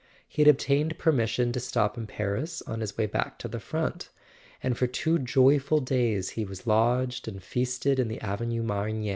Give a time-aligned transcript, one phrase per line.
[0.27, 3.59] He had ob¬ tained permission to stop in Paris on his way back to the
[3.59, 4.09] front;
[4.63, 9.09] and for two joyful days he was lodged and feasted in the Avenue Marigny.